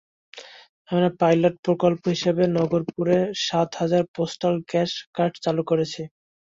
[0.89, 3.17] আমরা পাইলট প্রকল্প হিসেবে নাগরপুরে
[3.45, 6.01] সাত হাজার পোস্টাল ক্যাশ কার্ড চালু করেছি।